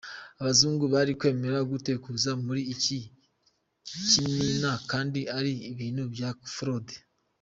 Abazungu 0.41 0.83
bari 0.93 1.11
kwemera 1.19 1.57
gute 1.71 1.91
kuza 2.03 2.31
muri 2.45 2.61
iki 2.73 2.99
kimina 4.07 4.71
kandi 4.91 5.19
ari 5.37 5.51
bintu 5.79 6.03
bya 6.13 6.29
frode? 6.55 6.95